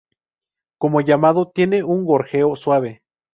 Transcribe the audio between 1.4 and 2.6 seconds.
tienen un gorjeo